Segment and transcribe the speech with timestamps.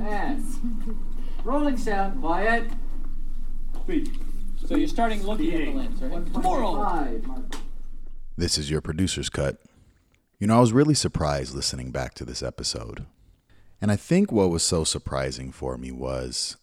[0.00, 0.98] And
[1.44, 2.70] rolling sound, quiet.
[3.82, 4.10] Speed.
[4.66, 6.32] So you're starting looking at the lens, right?
[6.32, 7.42] Tomorrow.
[8.36, 9.58] This is your producer's cut.
[10.38, 13.04] You know, I was really surprised listening back to this episode.
[13.80, 16.56] And I think what was so surprising for me was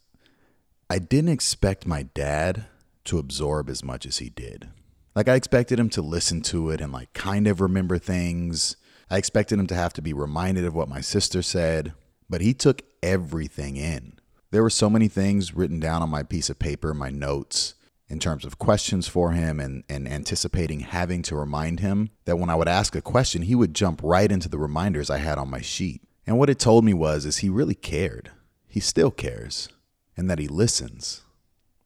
[0.90, 2.66] I didn't expect my dad
[3.06, 4.70] to absorb as much as he did.
[5.16, 8.78] Like, I expected him to listen to it and, like, kind of remember things.
[9.10, 11.94] I expected him to have to be reminded of what my sister said,
[12.30, 14.20] but he took everything in.
[14.52, 17.74] There were so many things written down on my piece of paper, my notes,
[18.10, 22.50] in terms of questions for him and, and anticipating having to remind him that when
[22.50, 25.50] I would ask a question, he would jump right into the reminders I had on
[25.50, 26.02] my sheet.
[26.26, 28.32] And what it told me was is he really cared.
[28.68, 29.70] He still cares.
[30.16, 31.24] And that he listens.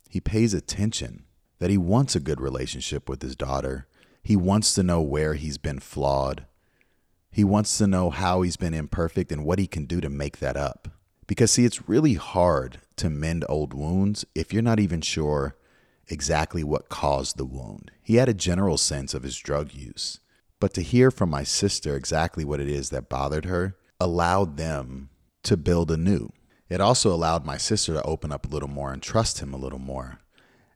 [0.09, 1.25] He pays attention.
[1.59, 3.87] That he wants a good relationship with his daughter.
[4.23, 6.45] He wants to know where he's been flawed.
[7.31, 10.37] He wants to know how he's been imperfect and what he can do to make
[10.39, 10.89] that up.
[11.31, 15.55] Because, see, it's really hard to mend old wounds if you're not even sure
[16.09, 17.89] exactly what caused the wound.
[18.01, 20.19] He had a general sense of his drug use.
[20.59, 25.09] But to hear from my sister exactly what it is that bothered her allowed them
[25.43, 26.33] to build anew.
[26.67, 29.57] It also allowed my sister to open up a little more and trust him a
[29.57, 30.19] little more.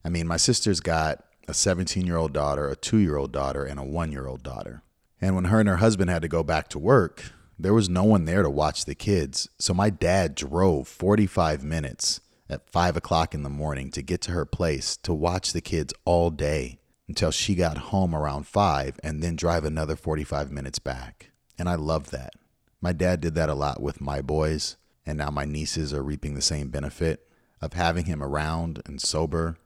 [0.05, 3.65] I mean, my sister's got a 17 year old daughter, a two year old daughter,
[3.65, 4.83] and a one year old daughter.
[5.19, 8.03] And when her and her husband had to go back to work, there was no
[8.03, 9.49] one there to watch the kids.
[9.59, 14.31] So my dad drove 45 minutes at 5 o'clock in the morning to get to
[14.31, 19.21] her place to watch the kids all day until she got home around 5 and
[19.21, 21.31] then drive another 45 minutes back.
[21.57, 22.33] And I love that.
[22.81, 26.35] My dad did that a lot with my boys, and now my nieces are reaping
[26.35, 27.27] the same benefit
[27.61, 29.57] of having him around and sober,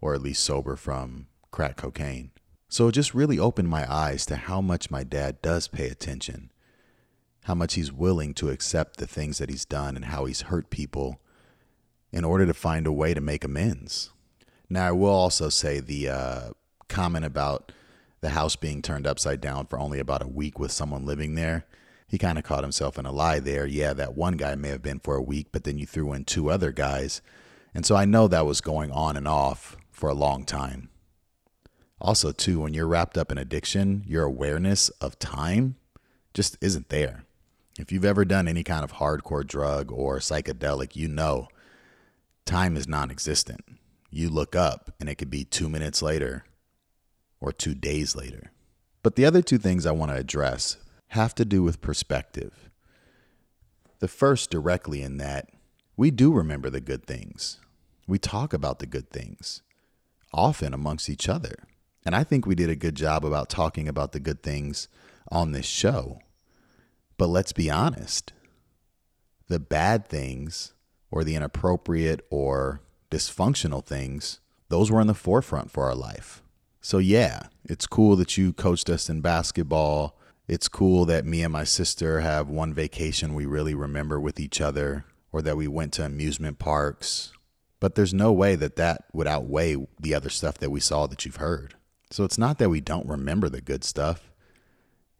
[0.00, 2.30] or at least sober from crack cocaine.
[2.68, 6.51] So it just really opened my eyes to how much my dad does pay attention,
[7.44, 10.70] how much he's willing to accept the things that he's done and how he's hurt
[10.70, 11.20] people
[12.12, 14.10] in order to find a way to make amends.
[14.68, 16.50] Now, I will also say the uh,
[16.88, 17.72] comment about
[18.20, 21.66] the house being turned upside down for only about a week with someone living there.
[22.06, 23.66] He kind of caught himself in a lie there.
[23.66, 26.24] Yeah, that one guy may have been for a week, but then you threw in
[26.24, 27.22] two other guys.
[27.74, 30.90] And so I know that was going on and off for a long time.
[32.00, 35.76] Also, too, when you're wrapped up in addiction, your awareness of time
[36.34, 37.24] just isn't there.
[37.78, 41.48] If you've ever done any kind of hardcore drug or psychedelic, you know
[42.44, 43.64] time is non existent.
[44.10, 46.44] You look up and it could be two minutes later
[47.40, 48.52] or two days later.
[49.02, 50.76] But the other two things I want to address
[51.08, 52.70] have to do with perspective.
[53.98, 55.48] The first, directly in that
[55.96, 57.58] we do remember the good things,
[58.06, 59.62] we talk about the good things,
[60.32, 61.54] often amongst each other.
[62.04, 64.88] And I think we did a good job about talking about the good things
[65.30, 66.20] on this show.
[67.18, 68.32] But let's be honest
[69.48, 70.72] the bad things
[71.10, 72.80] or the inappropriate or
[73.10, 74.40] dysfunctional things,
[74.70, 76.42] those were in the forefront for our life.
[76.80, 80.18] So, yeah, it's cool that you coached us in basketball.
[80.48, 84.60] It's cool that me and my sister have one vacation we really remember with each
[84.60, 87.32] other, or that we went to amusement parks.
[87.78, 91.24] But there's no way that that would outweigh the other stuff that we saw that
[91.24, 91.74] you've heard.
[92.10, 94.31] So, it's not that we don't remember the good stuff.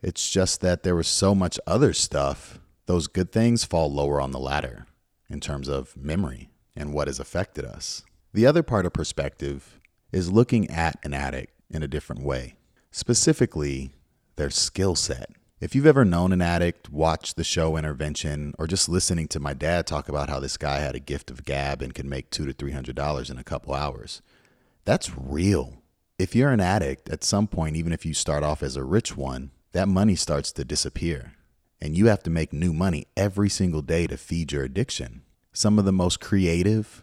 [0.02, 4.32] It's just that there was so much other stuff, those good things fall lower on
[4.32, 4.86] the ladder
[5.30, 8.02] in terms of memory and what has affected us.
[8.32, 9.78] The other part of perspective
[10.10, 12.56] is looking at an addict in a different way,
[12.90, 13.92] specifically
[14.34, 15.30] their skill set.
[15.60, 19.54] If you've ever known an addict, watched the show Intervention, or just listening to my
[19.54, 22.44] dad talk about how this guy had a gift of gab and could make two
[22.46, 24.20] to three hundred dollars in a couple hours,
[24.84, 25.80] that's real.
[26.18, 29.16] If you're an addict, at some point, even if you start off as a rich
[29.16, 31.32] one, that money starts to disappear
[31.82, 35.22] and you have to make new money every single day to feed your addiction.
[35.52, 37.02] Some of the most creative,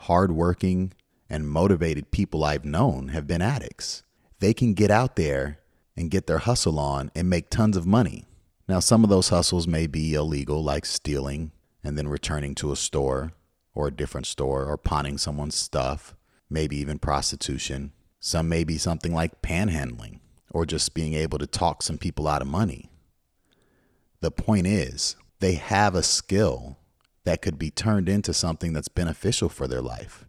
[0.00, 0.92] hardworking,
[1.30, 4.02] and motivated people I've known have been addicts.
[4.38, 5.60] They can get out there
[5.96, 8.26] and get their hustle on and make tons of money.
[8.68, 11.52] Now, some of those hustles may be illegal, like stealing
[11.82, 13.32] and then returning to a store
[13.74, 16.14] or a different store or pawning someone's stuff,
[16.50, 17.92] maybe even prostitution.
[18.20, 20.20] Some may be something like panhandling
[20.52, 22.90] or just being able to talk some people out of money.
[24.20, 26.78] The point is, they have a skill
[27.24, 30.26] that could be turned into something that's beneficial for their life.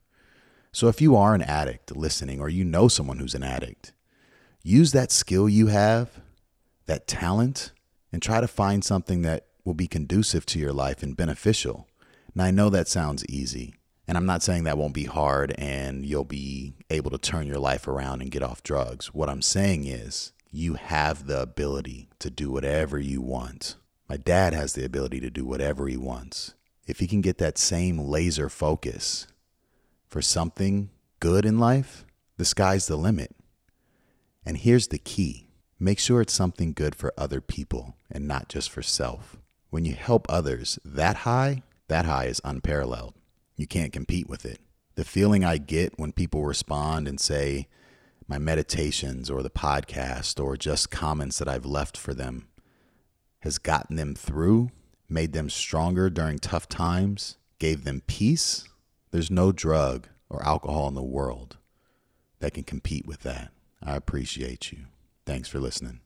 [0.71, 3.93] So if you are an addict listening or you know someone who's an addict,
[4.63, 6.21] use that skill you have,
[6.87, 7.71] that talent,
[8.11, 11.87] and try to find something that will be conducive to your life and beneficial.
[12.33, 13.75] Now, I know that sounds easy,
[14.07, 17.59] and I'm not saying that won't be hard and you'll be able to turn your
[17.59, 19.13] life around and get off drugs.
[19.13, 23.75] What I'm saying is, you have the ability to do whatever you want.
[24.07, 26.53] My dad has the ability to do whatever he wants.
[26.85, 29.25] if he can get that same laser focus
[30.07, 30.89] for something
[31.19, 32.05] good in life,
[32.37, 33.33] the sky's the limit.
[34.45, 35.47] And here's the key
[35.79, 39.37] make sure it's something good for other people and not just for self.
[39.69, 43.15] When you help others that high, that high is unparalleled.
[43.55, 44.59] You can't compete with it.
[44.95, 47.67] The feeling I get when people respond and say,
[48.27, 52.47] my meditations or the podcast or just comments that I've left for them
[53.39, 54.69] has gotten them through,
[55.09, 58.67] made them stronger during tough times, gave them peace.
[59.11, 61.57] There's no drug or alcohol in the world
[62.39, 63.51] that can compete with that.
[63.81, 64.85] I appreciate you.
[65.25, 65.99] Thanks for listening.